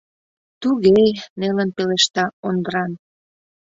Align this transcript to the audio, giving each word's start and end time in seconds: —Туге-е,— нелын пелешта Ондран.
—Туге-е,— 0.61 1.09
нелын 1.39 1.69
пелешта 1.75 2.25
Ондран. 2.47 2.91